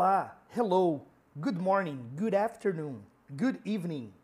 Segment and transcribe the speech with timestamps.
[0.00, 1.00] Olá, hello,
[1.40, 3.00] good morning, good afternoon,
[3.36, 4.14] good evening.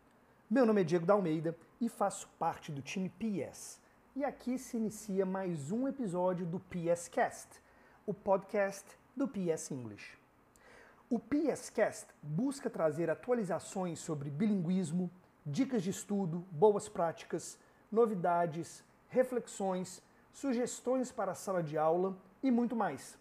[0.49, 3.81] Meu nome é Diego da Almeida e faço parte do time PS.
[4.15, 7.61] E aqui se inicia mais um episódio do PS Cast,
[8.05, 8.85] o podcast
[9.17, 10.17] do PS English.
[11.09, 15.11] O PS Cast busca trazer atualizações sobre bilinguismo,
[15.45, 17.59] dicas de estudo, boas práticas,
[17.91, 23.19] novidades, reflexões, sugestões para a sala de aula e muito mais.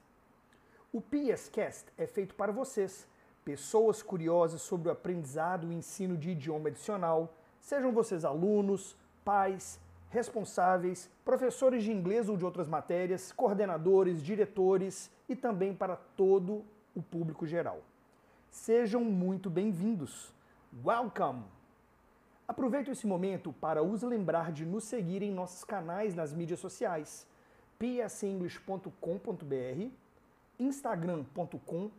[0.94, 3.04] O PSCast é feito para vocês,
[3.44, 11.10] pessoas curiosas sobre o aprendizado e ensino de idioma adicional, sejam vocês alunos, pais, responsáveis,
[11.24, 16.64] professores de inglês ou de outras matérias, coordenadores, diretores e também para todo
[16.95, 17.82] o público geral.
[18.48, 20.32] Sejam muito bem-vindos.
[20.84, 21.42] Welcome!
[22.46, 27.26] Aproveito esse momento para os lembrar de nos seguir em nossos canais nas mídias sociais,
[27.80, 30.04] psenglish.com.br,
[30.59, 31.91] instagram.com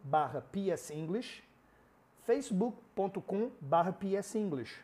[0.51, 1.43] psenglish,
[2.25, 3.51] facebook.com
[3.99, 4.83] psenglish.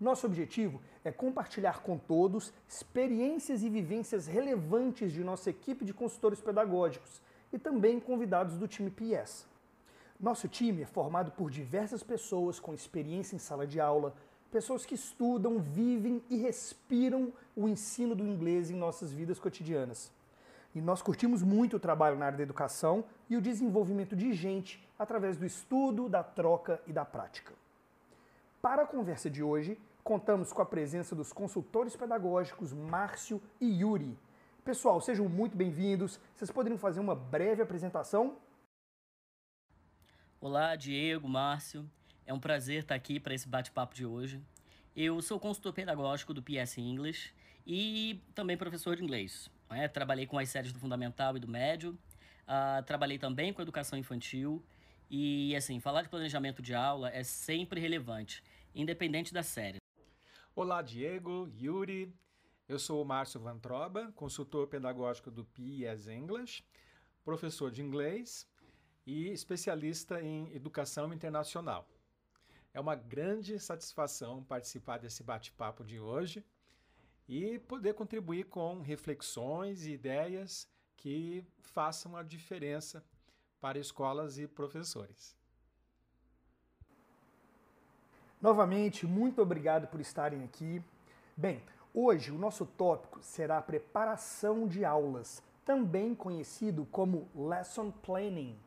[0.00, 6.40] Nosso objetivo é compartilhar com todos experiências e vivências relevantes de nossa equipe de consultores
[6.40, 7.20] pedagógicos
[7.52, 9.46] e também convidados do time PS.
[10.18, 14.14] Nosso time é formado por diversas pessoas com experiência em sala de aula,
[14.50, 20.10] pessoas que estudam, vivem e respiram o ensino do inglês em nossas vidas cotidianas.
[20.74, 24.84] E nós curtimos muito o trabalho na área da educação e o desenvolvimento de gente
[24.98, 27.54] através do estudo, da troca e da prática.
[28.60, 34.18] Para a conversa de hoje, contamos com a presença dos consultores pedagógicos Márcio e Yuri.
[34.64, 36.18] Pessoal, sejam muito bem-vindos.
[36.34, 38.36] Vocês poderiam fazer uma breve apresentação?
[40.40, 41.88] Olá, Diego, Márcio.
[42.26, 44.42] É um prazer estar aqui para esse bate-papo de hoje.
[44.96, 47.32] Eu sou consultor pedagógico do PS English
[47.66, 49.50] e também professor de inglês.
[49.70, 49.88] Né?
[49.88, 51.98] Trabalhei com as séries do fundamental e do médio,
[52.42, 54.64] uh, trabalhei também com educação infantil
[55.10, 58.42] e, assim, falar de planejamento de aula é sempre relevante,
[58.74, 59.78] independente da série.
[60.54, 62.14] Olá, Diego, Yuri.
[62.66, 66.64] Eu sou o Márcio Vantroba, consultor pedagógico do PS English,
[67.22, 68.48] professor de inglês
[69.06, 71.86] e especialista em educação internacional.
[72.72, 76.44] É uma grande satisfação participar desse bate-papo de hoje
[77.28, 83.04] e poder contribuir com reflexões e ideias que façam a diferença
[83.60, 85.36] para escolas e professores.
[88.40, 90.82] Novamente, muito obrigado por estarem aqui.
[91.34, 91.62] Bem,
[91.94, 98.58] hoje o nosso tópico será a preparação de aulas, também conhecido como lesson planning.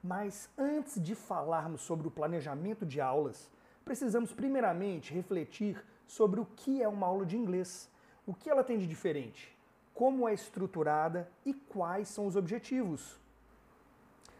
[0.00, 3.50] Mas antes de falarmos sobre o planejamento de aulas,
[3.84, 7.90] precisamos primeiramente refletir sobre o que é uma aula de inglês,
[8.26, 9.56] o que ela tem de diferente,
[9.94, 13.18] como é estruturada e quais são os objetivos.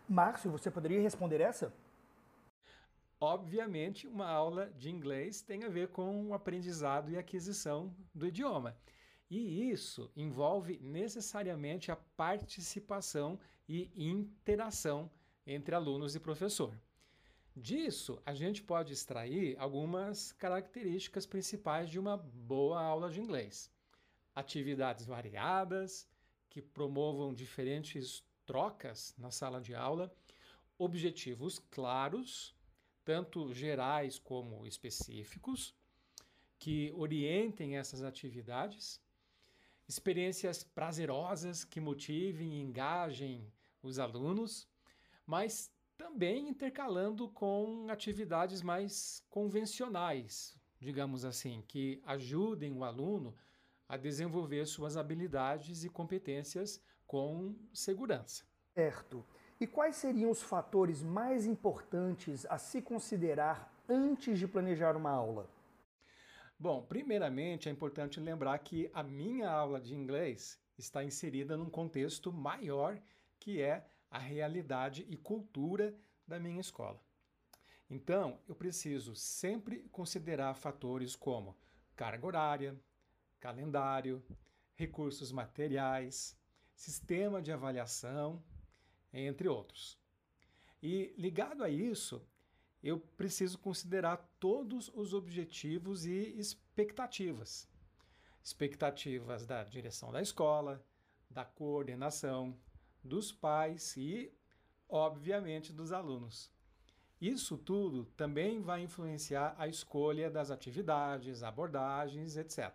[0.07, 1.73] Márcio, você poderia responder essa?
[3.19, 8.77] Obviamente, uma aula de inglês tem a ver com o aprendizado e aquisição do idioma.
[9.31, 15.11] E isso envolve necessariamente a participação e interação
[15.47, 16.75] entre alunos e professor.
[17.55, 23.71] Disso, a gente pode extrair algumas características principais de uma boa aula de inglês.
[24.35, 26.09] Atividades variadas,
[26.49, 30.11] que promovam diferentes trocas na sala de aula,
[30.79, 32.55] objetivos claros,
[33.05, 35.75] tanto gerais como específicos,
[36.59, 39.01] que orientem essas atividades,
[39.87, 43.53] experiências prazerosas que motivem e engajem
[43.83, 44.67] os alunos
[45.27, 45.71] mas
[46.03, 53.33] também intercalando com atividades mais convencionais, digamos assim, que ajudem o aluno
[53.89, 58.45] a desenvolver suas habilidades e competências com segurança.
[58.75, 59.25] Certo.
[59.61, 65.49] E quais seriam os fatores mais importantes a se considerar antes de planejar uma aula?
[66.59, 72.33] Bom, primeiramente é importante lembrar que a minha aula de inglês está inserida num contexto
[72.33, 73.01] maior
[73.39, 75.97] que é a realidade e cultura
[76.29, 77.03] da minha escola.
[77.89, 81.57] Então, eu preciso sempre considerar fatores como
[81.97, 82.81] carga horária,
[83.41, 84.23] calendário,
[84.75, 86.39] recursos materiais,
[86.75, 88.43] sistema de avaliação,
[89.13, 89.99] entre outros.
[90.83, 92.23] E ligado a isso,
[92.83, 97.67] eu preciso considerar todos os objetivos e expectativas.
[98.43, 100.85] Expectativas da direção da escola,
[101.31, 102.59] da coordenação,
[103.03, 104.33] dos pais e,
[104.89, 106.51] obviamente, dos alunos.
[107.21, 112.73] Isso tudo também vai influenciar a escolha das atividades, abordagens, etc.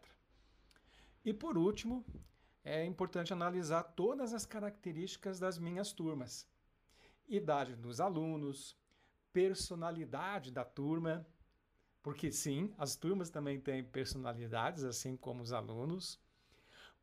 [1.26, 2.06] E por último,
[2.64, 6.48] é importante analisar todas as características das minhas turmas.
[7.28, 8.78] idade dos alunos,
[9.34, 11.28] personalidade da turma,
[12.02, 16.18] porque sim, as turmas também têm personalidades, assim como os alunos,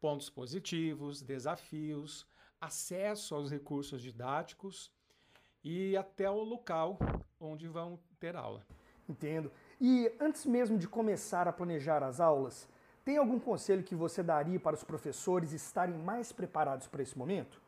[0.00, 2.26] pontos positivos, desafios,
[2.64, 4.90] acesso aos recursos didáticos
[5.62, 6.98] e até o local
[7.40, 8.66] onde vão ter aula.
[9.08, 9.52] Entendo.
[9.80, 12.68] E antes mesmo de começar a planejar as aulas,
[13.04, 17.60] tem algum conselho que você daria para os professores estarem mais preparados para esse momento?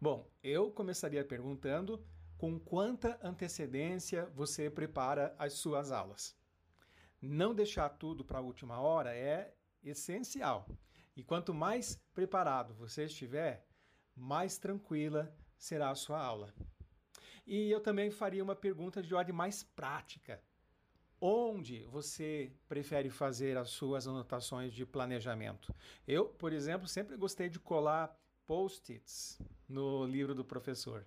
[0.00, 2.02] Bom, eu começaria perguntando
[2.38, 6.34] com quanta antecedência você prepara as suas aulas.
[7.20, 10.66] Não deixar tudo para a última hora é essencial.
[11.20, 13.66] E quanto mais preparado você estiver,
[14.16, 16.54] mais tranquila será a sua aula.
[17.46, 20.42] E eu também faria uma pergunta de ordem mais prática.
[21.20, 25.74] Onde você prefere fazer as suas anotações de planejamento?
[26.08, 29.38] Eu, por exemplo, sempre gostei de colar post-its
[29.68, 31.04] no livro do professor.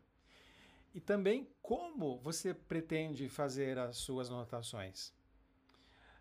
[0.93, 5.11] E também como você pretende fazer as suas anotações?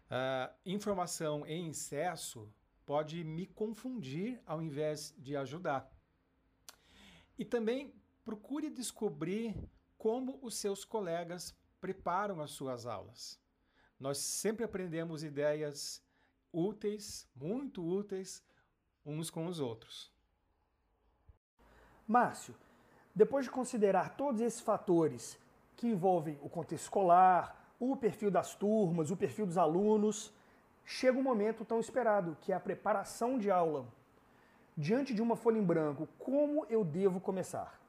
[0.07, 2.51] Uh, informação em excesso
[2.85, 5.91] pode me confundir ao invés de ajudar.
[7.39, 7.95] E também
[8.25, 9.57] procure descobrir
[9.97, 13.41] como os seus colegas preparam as suas aulas.
[13.99, 16.03] Nós sempre aprendemos ideias
[16.53, 18.43] úteis, muito úteis,
[19.05, 20.13] uns com os outros.
[22.07, 22.55] Márcio,
[23.15, 25.39] depois de considerar todos esses fatores
[25.77, 30.33] que envolvem o contexto escolar, o perfil das turmas, o perfil dos alunos,
[30.85, 33.87] chega um momento tão esperado, que é a preparação de aula.
[34.77, 37.81] Diante de uma folha em branco, como eu devo começar?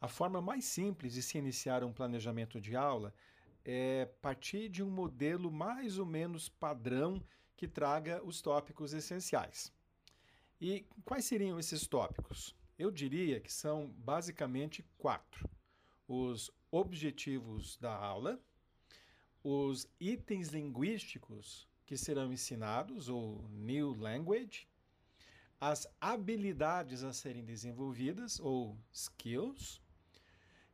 [0.00, 3.12] A forma mais simples de se iniciar um planejamento de aula
[3.64, 7.22] é partir de um modelo mais ou menos padrão
[7.56, 9.72] que traga os tópicos essenciais.
[10.60, 12.54] E quais seriam esses tópicos?
[12.78, 15.48] Eu diria que são basicamente quatro:
[16.06, 18.40] os objetivos da aula,
[19.50, 24.68] os itens linguísticos que serão ensinados, ou new language,
[25.58, 29.80] as habilidades a serem desenvolvidas, ou skills,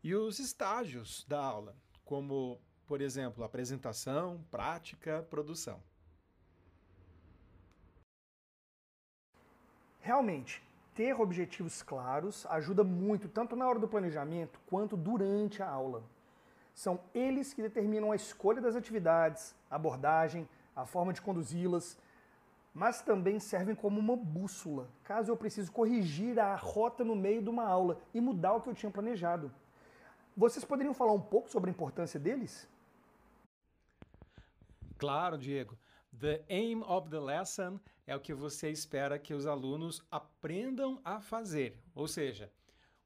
[0.02, 5.80] e os estágios da aula, como, por exemplo, apresentação, prática, produção.
[10.00, 10.60] Realmente,
[10.96, 16.02] ter objetivos claros ajuda muito, tanto na hora do planejamento quanto durante a aula.
[16.74, 21.96] São eles que determinam a escolha das atividades, a abordagem, a forma de conduzi-las,
[22.74, 27.48] mas também servem como uma bússola, caso eu precise corrigir a rota no meio de
[27.48, 29.52] uma aula e mudar o que eu tinha planejado.
[30.36, 32.68] Vocês poderiam falar um pouco sobre a importância deles?
[34.98, 35.78] Claro, Diego.
[36.18, 41.20] The aim of the lesson é o que você espera que os alunos aprendam a
[41.20, 42.52] fazer, ou seja,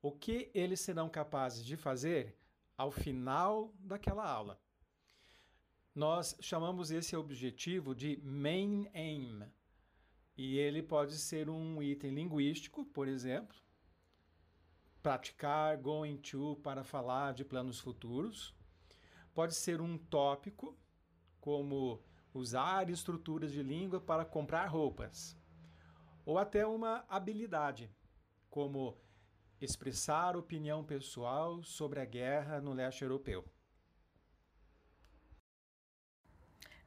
[0.00, 2.37] o que eles serão capazes de fazer
[2.78, 4.58] ao final daquela aula.
[5.92, 9.42] Nós chamamos esse objetivo de main aim.
[10.36, 13.56] E ele pode ser um item linguístico, por exemplo,
[15.02, 18.54] praticar going to para falar de planos futuros.
[19.34, 20.78] Pode ser um tópico,
[21.40, 22.00] como
[22.32, 25.36] usar estruturas de língua para comprar roupas.
[26.24, 27.90] Ou até uma habilidade,
[28.48, 28.96] como
[29.60, 33.44] expressar opinião pessoal sobre a guerra no leste europeu.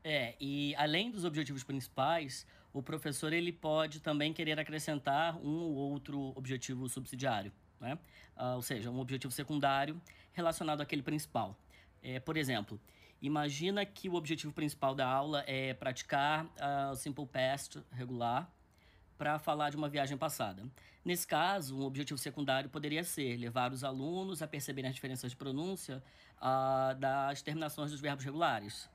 [0.03, 5.75] É, e além dos objetivos principais, o professor ele pode também querer acrescentar um ou
[5.75, 7.51] outro objetivo subsidiário
[7.81, 7.97] né?
[8.37, 9.99] Uh, ou seja, um objetivo secundário
[10.31, 11.57] relacionado àquele principal.
[12.01, 12.79] É, por exemplo,
[13.21, 18.49] imagina que o objetivo principal da aula é praticar uh, o Simple Past regular
[19.21, 20.63] para falar de uma viagem passada.
[21.05, 25.37] Nesse caso, um objetivo secundário poderia ser levar os alunos a perceberem as diferenças de
[25.37, 26.01] pronúncia
[26.37, 28.89] uh, das terminações dos verbos regulares.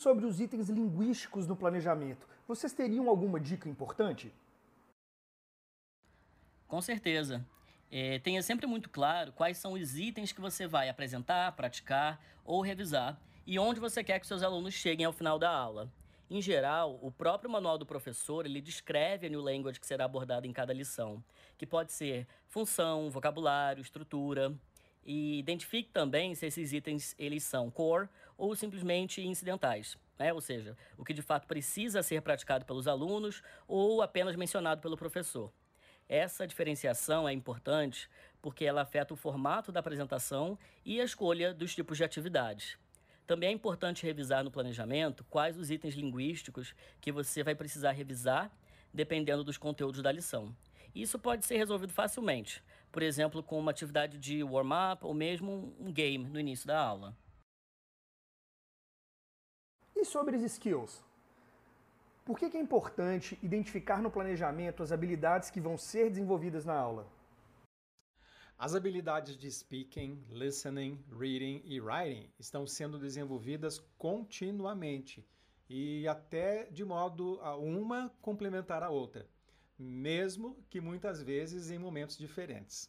[0.00, 4.32] Sobre os itens linguísticos no planejamento, vocês teriam alguma dica importante?
[6.68, 7.44] Com certeza.
[7.90, 12.62] É, tenha sempre muito claro quais são os itens que você vai apresentar, praticar ou
[12.62, 15.92] revisar e onde você quer que seus alunos cheguem ao final da aula.
[16.34, 20.46] Em geral, o próprio manual do professor ele descreve a new language que será abordada
[20.46, 21.22] em cada lição,
[21.58, 24.50] que pode ser função, vocabulário, estrutura.
[25.04, 30.32] E identifique também se esses itens eles são core ou simplesmente incidentais, né?
[30.32, 34.96] ou seja, o que de fato precisa ser praticado pelos alunos ou apenas mencionado pelo
[34.96, 35.52] professor.
[36.08, 38.08] Essa diferenciação é importante
[38.40, 42.78] porque ela afeta o formato da apresentação e a escolha dos tipos de atividades.
[43.32, 48.52] Também é importante revisar no planejamento quais os itens linguísticos que você vai precisar revisar
[48.92, 50.54] dependendo dos conteúdos da lição.
[50.94, 52.62] Isso pode ser resolvido facilmente,
[52.92, 57.16] por exemplo, com uma atividade de warm-up ou mesmo um game no início da aula.
[59.96, 61.02] E sobre as skills?
[62.26, 67.06] Por que é importante identificar no planejamento as habilidades que vão ser desenvolvidas na aula?
[68.62, 75.26] As habilidades de speaking, listening, reading e writing estão sendo desenvolvidas continuamente
[75.68, 79.28] e até de modo a uma complementar a outra,
[79.76, 82.88] mesmo que muitas vezes em momentos diferentes.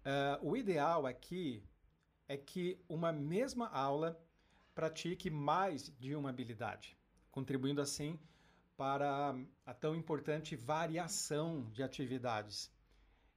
[0.00, 1.62] Uh, o ideal aqui
[2.26, 4.18] é que uma mesma aula
[4.74, 6.96] pratique mais de uma habilidade,
[7.30, 8.18] contribuindo assim
[8.78, 12.72] para a tão importante variação de atividades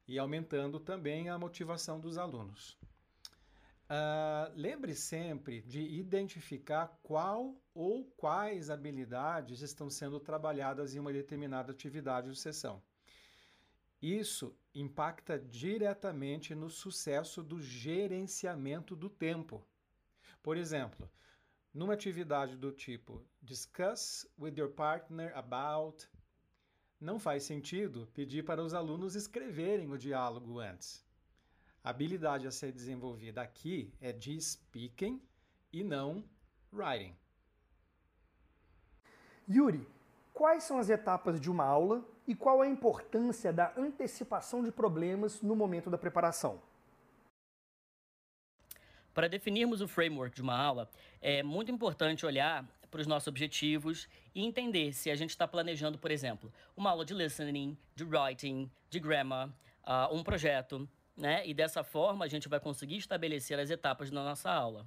[0.07, 2.77] e aumentando também a motivação dos alunos.
[3.83, 11.71] Uh, lembre sempre de identificar qual ou quais habilidades estão sendo trabalhadas em uma determinada
[11.71, 12.81] atividade ou sessão.
[14.01, 19.65] Isso impacta diretamente no sucesso do gerenciamento do tempo.
[20.41, 21.09] Por exemplo,
[21.73, 26.07] numa atividade do tipo Discuss with your partner about
[27.03, 31.05] não faz sentido pedir para os alunos escreverem o diálogo antes.
[31.83, 35.21] A habilidade a ser desenvolvida aqui é de speaking
[35.71, 36.23] e não
[36.71, 37.13] writing.
[39.49, 39.85] Yuri,
[40.33, 45.41] quais são as etapas de uma aula e qual a importância da antecipação de problemas
[45.41, 46.61] no momento da preparação?
[49.13, 50.89] Para definirmos o framework de uma aula,
[51.21, 55.97] é muito importante olhar para os nossos objetivos e entender se a gente está planejando,
[55.97, 61.41] por exemplo, uma aula de listening, de writing, de grammar, uh, um projeto, né?
[61.43, 64.85] E dessa forma a gente vai conseguir estabelecer as etapas da nossa aula.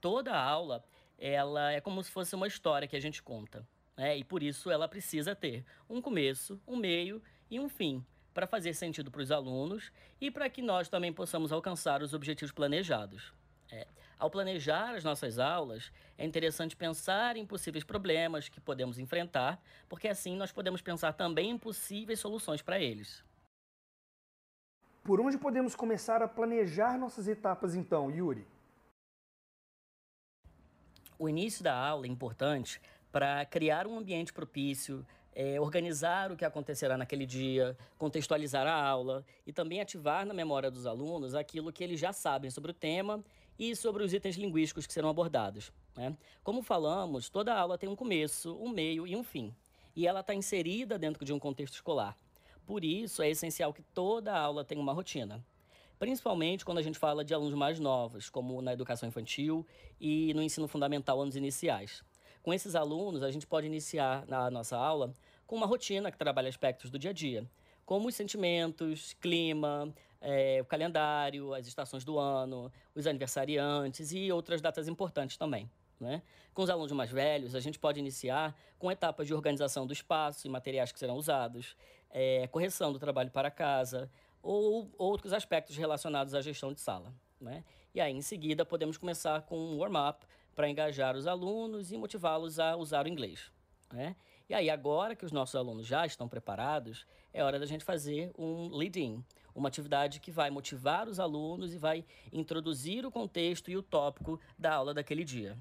[0.00, 0.84] Toda aula,
[1.16, 3.64] ela é como se fosse uma história que a gente conta,
[3.96, 4.18] né?
[4.18, 8.04] E por isso ela precisa ter um começo, um meio e um fim
[8.34, 12.50] para fazer sentido para os alunos e para que nós também possamos alcançar os objetivos
[12.50, 13.32] planejados.
[13.70, 13.86] É.
[14.18, 20.08] Ao planejar as nossas aulas, é interessante pensar em possíveis problemas que podemos enfrentar, porque
[20.08, 23.22] assim nós podemos pensar também em possíveis soluções para eles.
[25.04, 28.44] Por onde podemos começar a planejar nossas etapas então, Yuri?
[31.16, 32.80] O início da aula é importante
[33.12, 39.24] para criar um ambiente propício, é, organizar o que acontecerá naquele dia, contextualizar a aula
[39.46, 43.22] e também ativar na memória dos alunos aquilo que eles já sabem sobre o tema
[43.58, 45.72] e sobre os itens linguísticos que serão abordados.
[45.96, 46.16] Né?
[46.42, 49.54] Como falamos, toda aula tem um começo, um meio e um fim,
[49.94, 52.16] e ela está inserida dentro de um contexto escolar.
[52.64, 55.44] Por isso, é essencial que toda aula tenha uma rotina,
[55.98, 59.66] principalmente quando a gente fala de alunos mais novos, como na educação infantil
[60.00, 62.04] e no ensino fundamental, anos iniciais.
[62.42, 65.14] Com esses alunos, a gente pode iniciar na nossa aula
[65.46, 67.48] com uma rotina que trabalha aspectos do dia a dia,
[67.84, 74.60] como os sentimentos, clima, é, o calendário, as estações do ano, os aniversariantes e outras
[74.60, 75.70] datas importantes também.
[75.98, 76.22] Né?
[76.54, 80.46] Com os alunos mais velhos, a gente pode iniciar com etapas de organização do espaço
[80.46, 81.76] e materiais que serão usados,
[82.10, 84.10] é, correção do trabalho para casa
[84.42, 87.12] ou outros aspectos relacionados à gestão de sala.
[87.40, 87.64] Né?
[87.94, 90.24] E aí, em seguida, podemos começar com um warm-up
[90.58, 93.52] para engajar os alunos e motivá-los a usar o inglês.
[93.92, 94.16] Né?
[94.48, 98.32] E aí, agora que os nossos alunos já estão preparados, é hora da gente fazer
[98.36, 99.24] um lead-in,
[99.54, 104.40] uma atividade que vai motivar os alunos e vai introduzir o contexto e o tópico
[104.58, 105.56] da aula daquele dia.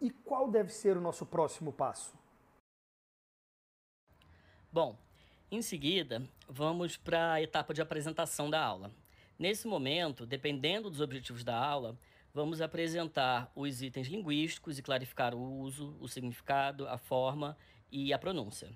[0.00, 2.18] E qual deve ser o nosso próximo passo?
[4.72, 4.96] Bom,
[5.50, 8.90] em seguida, vamos para a etapa de apresentação da aula.
[9.40, 11.98] Nesse momento, dependendo dos objetivos da aula,
[12.30, 17.56] vamos apresentar os itens linguísticos e clarificar o uso, o significado, a forma
[17.90, 18.70] e a pronúncia.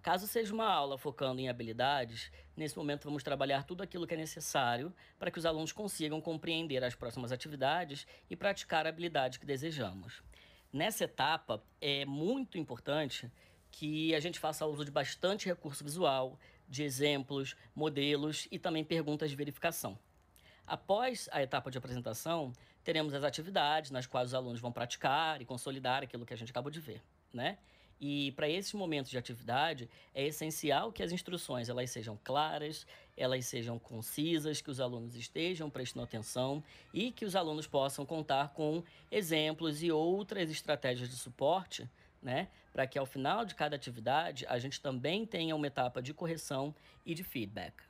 [0.00, 4.16] Caso seja uma aula focando em habilidades, nesse momento vamos trabalhar tudo aquilo que é
[4.16, 9.44] necessário para que os alunos consigam compreender as próximas atividades e praticar a habilidade que
[9.44, 10.22] desejamos.
[10.72, 13.30] Nessa etapa, é muito importante
[13.70, 16.38] que a gente faça uso de bastante recurso visual,
[16.70, 19.98] de exemplos, modelos e também perguntas de verificação.
[20.66, 22.52] Após a etapa de apresentação,
[22.84, 26.50] teremos as atividades nas quais os alunos vão praticar e consolidar aquilo que a gente
[26.50, 27.02] acabou de ver,
[27.34, 27.58] né?
[28.00, 33.44] E para esses momentos de atividade, é essencial que as instruções elas sejam claras, elas
[33.44, 38.82] sejam concisas, que os alunos estejam prestando atenção e que os alunos possam contar com
[39.10, 41.86] exemplos e outras estratégias de suporte,
[42.22, 42.48] né?
[42.72, 46.74] Para que ao final de cada atividade a gente também tenha uma etapa de correção
[47.04, 47.82] e de feedback.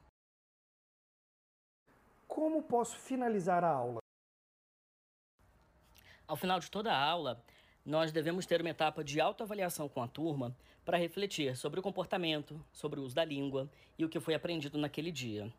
[2.26, 3.98] Como posso finalizar a aula?
[6.26, 7.42] Ao final de toda a aula,
[7.84, 12.64] nós devemos ter uma etapa de autoavaliação com a turma para refletir sobre o comportamento,
[12.72, 13.68] sobre o uso da língua
[13.98, 15.52] e o que foi aprendido naquele dia.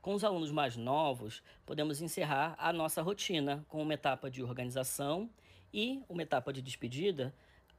[0.00, 5.30] Com os alunos mais novos, podemos encerrar a nossa rotina com uma etapa de organização
[5.72, 7.34] e uma etapa de despedida,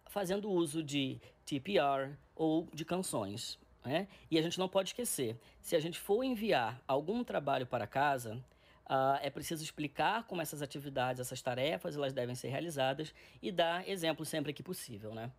[0.10, 3.60] fazendo uso de TPR ou de canções.
[3.84, 4.08] Né?
[4.30, 8.44] E a gente não pode esquecer: se a gente for enviar algum trabalho para casa,
[8.88, 13.90] Uh, é preciso explicar como essas atividades, essas tarefas, elas devem ser realizadas e dar
[13.90, 15.32] exemplo sempre que possível, né?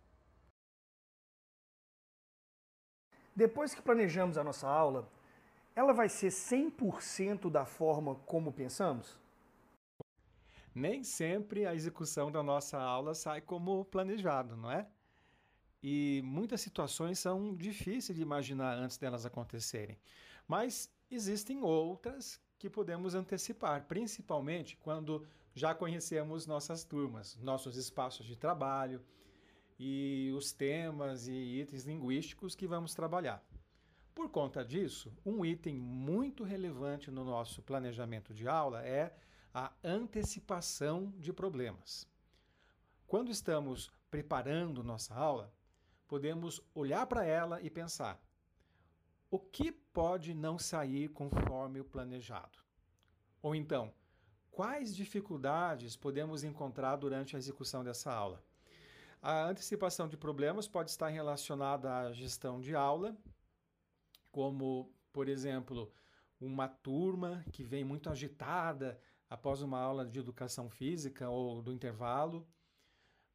[3.33, 5.07] Depois que planejamos a nossa aula,
[5.73, 9.17] ela vai ser 100% da forma como pensamos?
[10.77, 14.87] Nem sempre a execução da nossa aula sai como planejado, não é?
[15.81, 19.97] E muitas situações são difíceis de imaginar antes delas acontecerem.
[20.47, 28.35] Mas existem outras que podemos antecipar, principalmente quando já conhecemos nossas turmas, nossos espaços de
[28.35, 29.01] trabalho
[29.79, 33.43] e os temas e itens linguísticos que vamos trabalhar.
[34.13, 39.11] Por conta disso, um item muito relevante no nosso planejamento de aula é
[39.59, 42.07] a antecipação de problemas.
[43.07, 45.51] Quando estamos preparando nossa aula,
[46.07, 48.21] podemos olhar para ela e pensar:
[49.31, 52.59] o que pode não sair conforme o planejado?
[53.41, 53.91] Ou então,
[54.51, 58.43] quais dificuldades podemos encontrar durante a execução dessa aula?
[59.19, 63.17] A antecipação de problemas pode estar relacionada à gestão de aula,
[64.31, 65.91] como, por exemplo,
[66.39, 72.47] uma turma que vem muito agitada após uma aula de educação física ou do intervalo,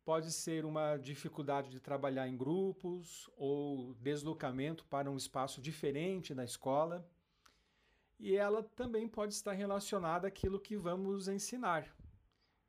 [0.04, 6.42] Pode ser uma dificuldade de trabalhar em grupos ou deslocamento para um espaço diferente da
[6.42, 7.08] escola.
[8.18, 11.86] E ela também pode estar relacionada àquilo que vamos ensinar.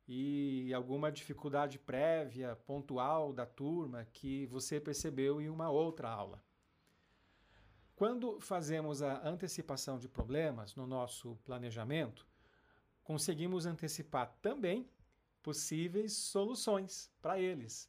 [0.06, 6.40] E alguma dificuldade prévia, pontual da turma que você percebeu em uma outra aula.
[7.96, 12.28] Quando fazemos a antecipação de problemas no nosso planejamento,
[13.04, 14.88] conseguimos antecipar também
[15.42, 17.88] possíveis soluções para eles,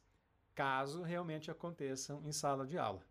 [0.54, 3.02] caso realmente aconteçam em sala de aula.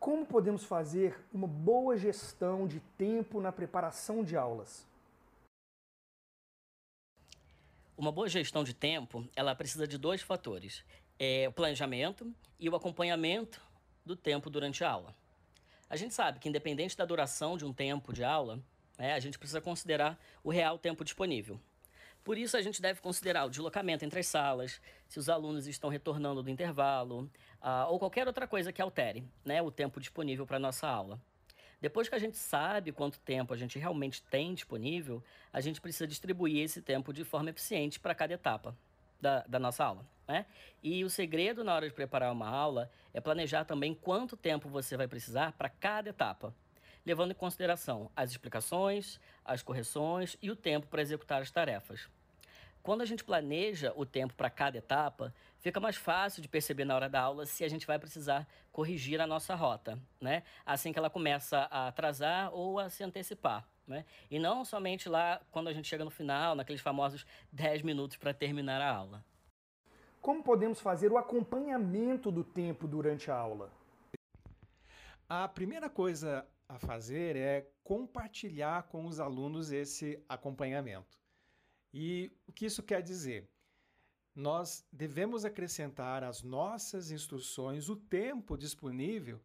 [0.00, 4.86] Como podemos fazer uma boa gestão de tempo na preparação de aulas?
[7.96, 10.84] Uma boa gestão de tempo, ela precisa de dois fatores:
[11.18, 13.60] é o planejamento e o acompanhamento
[14.06, 15.14] do tempo durante a aula.
[15.90, 18.62] A gente sabe que independente da duração de um tempo de aula,
[18.98, 21.58] né, a gente precisa considerar o real tempo disponível.
[22.24, 25.88] Por isso, a gente deve considerar o deslocamento entre as salas, se os alunos estão
[25.88, 27.30] retornando do intervalo,
[27.62, 31.18] uh, ou qualquer outra coisa que altere né, o tempo disponível para a nossa aula.
[31.80, 36.06] Depois que a gente sabe quanto tempo a gente realmente tem disponível, a gente precisa
[36.06, 38.76] distribuir esse tempo de forma eficiente para cada etapa
[39.20, 40.04] da, da nossa aula.
[40.26, 40.44] Né?
[40.82, 44.96] E o segredo na hora de preparar uma aula é planejar também quanto tempo você
[44.96, 46.54] vai precisar para cada etapa,
[47.08, 52.06] levando em consideração as explicações, as correções e o tempo para executar as tarefas.
[52.82, 56.94] Quando a gente planeja o tempo para cada etapa, fica mais fácil de perceber na
[56.94, 60.42] hora da aula se a gente vai precisar corrigir a nossa rota, né?
[60.66, 63.66] Assim que ela começa a atrasar ou a se antecipar.
[63.86, 64.04] Né?
[64.30, 68.34] E não somente lá quando a gente chega no final, naqueles famosos 10 minutos para
[68.34, 69.24] terminar a aula.
[70.20, 73.72] Como podemos fazer o acompanhamento do tempo durante a aula?
[75.26, 81.18] A primeira coisa a fazer é compartilhar com os alunos esse acompanhamento.
[81.92, 83.48] E o que isso quer dizer?
[84.34, 89.40] Nós devemos acrescentar às nossas instruções o tempo disponível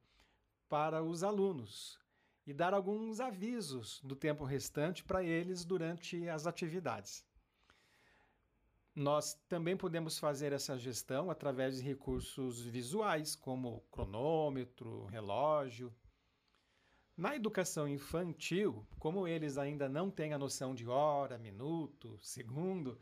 [0.68, 1.98] para os alunos
[2.46, 7.26] e dar alguns avisos do tempo restante para eles durante as atividades.
[8.94, 15.92] Nós também podemos fazer essa gestão através de recursos visuais, como cronômetro, relógio,
[17.15, 22.99] na educação infantil, como eles ainda não têm a noção de hora, minuto, segundo,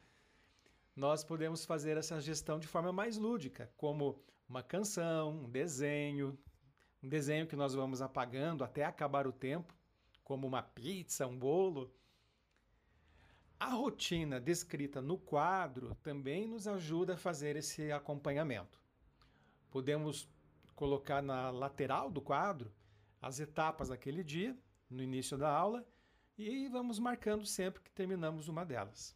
[0.94, 6.38] nós podemos fazer essa gestão de forma mais lúdica, como uma canção, um desenho,
[7.02, 9.74] um desenho que nós vamos apagando até acabar o tempo,
[10.26, 11.90] como uma pizza, um bolo.
[13.58, 18.78] A rotina descrita no quadro também nos ajuda a fazer esse acompanhamento.
[19.70, 20.28] Podemos
[20.76, 22.72] colocar na lateral do quadro
[23.22, 24.58] as etapas daquele dia,
[24.90, 25.86] no início da aula,
[26.38, 29.16] e vamos marcando sempre que terminamos uma delas.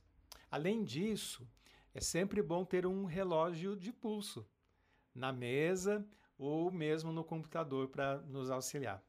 [0.52, 1.48] Além disso,
[1.94, 4.46] é sempre bom ter um relógio de pulso
[5.14, 6.06] na mesa
[6.38, 9.02] ou mesmo no computador para nos auxiliar.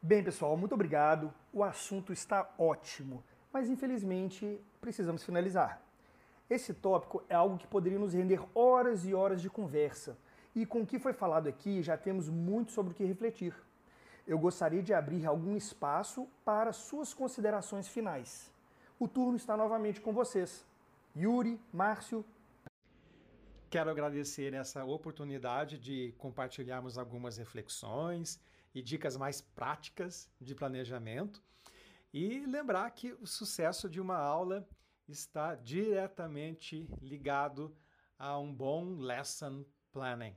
[0.00, 1.32] Bem, pessoal, muito obrigado.
[1.52, 5.82] O assunto está ótimo, mas infelizmente precisamos finalizar.
[6.48, 10.16] Esse tópico é algo que poderia nos render horas e horas de conversa,
[10.54, 13.54] e com o que foi falado aqui já temos muito sobre o que refletir.
[14.26, 18.50] Eu gostaria de abrir algum espaço para suas considerações finais.
[18.98, 20.64] O turno está novamente com vocês.
[21.16, 22.24] Yuri, Márcio.
[23.68, 28.40] Quero agradecer essa oportunidade de compartilharmos algumas reflexões
[28.74, 31.42] e dicas mais práticas de planejamento
[32.12, 34.66] e lembrar que o sucesso de uma aula
[35.08, 37.76] está diretamente ligado
[38.18, 40.34] a um bom lesson planning.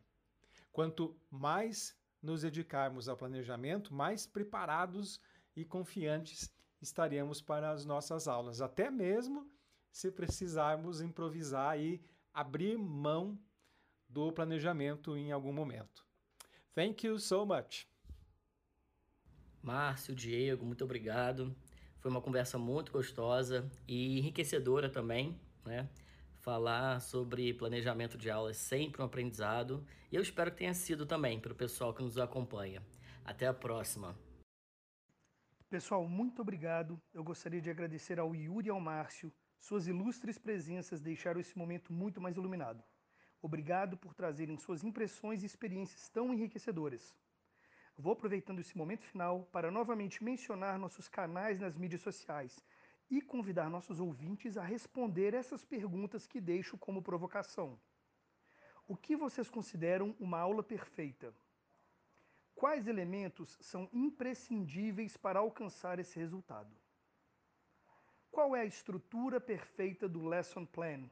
[0.77, 5.19] Quanto mais nos dedicarmos ao planejamento, mais preparados
[5.55, 9.51] e confiantes estaremos para as nossas aulas, até mesmo
[9.91, 11.99] se precisarmos improvisar e
[12.31, 13.39] abrir mão
[14.07, 16.05] do planejamento em algum momento.
[16.75, 17.87] Thank you so much.
[19.63, 21.55] Márcio, Diego, muito obrigado.
[22.01, 25.89] Foi uma conversa muito gostosa e enriquecedora também, né?
[26.47, 31.05] Falar sobre planejamento de aula é sempre um aprendizado e eu espero que tenha sido
[31.05, 32.81] também para o pessoal que nos acompanha.
[33.25, 34.17] Até a próxima.
[35.69, 36.97] Pessoal, muito obrigado.
[37.13, 39.29] Eu gostaria de agradecer ao Yuri e ao Márcio.
[39.59, 42.81] Suas ilustres presenças deixaram esse momento muito mais iluminado.
[43.41, 47.13] Obrigado por trazerem suas impressões e experiências tão enriquecedoras.
[47.97, 52.63] Vou aproveitando esse momento final para novamente mencionar nossos canais nas mídias sociais
[53.09, 57.79] e convidar nossos ouvintes a responder essas perguntas que deixo como provocação.
[58.87, 61.33] O que vocês consideram uma aula perfeita?
[62.55, 66.75] Quais elementos são imprescindíveis para alcançar esse resultado?
[68.31, 71.09] Qual é a estrutura perfeita do lesson plan?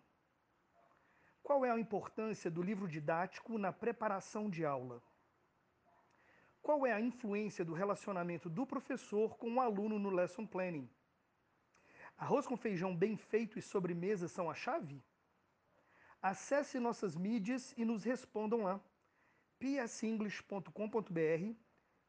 [1.43, 5.01] Qual é a importância do livro didático na preparação de aula?
[6.61, 10.89] Qual é a influência do relacionamento do professor com o aluno no lesson planning?
[12.17, 15.03] Arroz com feijão bem feito e sobremesa são a chave?
[16.21, 18.81] Acesse nossas mídias e nos respondam lá
[19.59, 21.55] psenglish.com.br,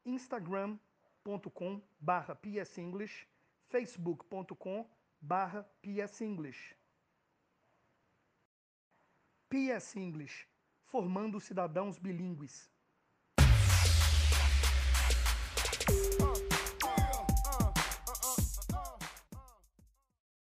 [0.05, 3.27] instagram.com barra psenglish,
[3.69, 4.89] facebook.com
[5.19, 6.75] barra psenglish.
[9.49, 10.47] PS English,
[10.83, 12.69] formando cidadãos bilíngues.